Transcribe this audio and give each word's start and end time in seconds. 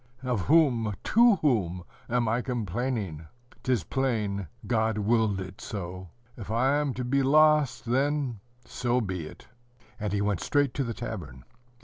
Of 0.23 0.41
whom, 0.47 0.95
to 1.03 1.35
whom, 1.35 1.83
am 2.09 2.27
I 2.27 2.41
complaining? 2.41 3.27
'T 3.61 3.71
is 3.71 3.83
plain, 3.83 4.47
God 4.65 4.97
willed 4.97 5.39
it 5.39 5.61
so. 5.61 6.09
If 6.35 6.49
I 6.49 6.75
am 6.77 6.95
to 6.95 7.03
be 7.05 7.21
lost, 7.21 7.85
then 7.85 8.39
so 8.65 8.99
be 8.99 9.27
it!" 9.27 9.47
and 9.99 10.11
he 10.11 10.19
went 10.19 10.41
straight 10.41 10.73
to 10.73 10.83
the 10.83 10.95
tavern. 10.95 11.43